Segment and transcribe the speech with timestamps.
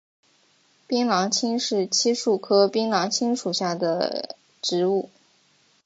[0.87, 5.11] 槟榔青是漆树科槟榔青属的植物。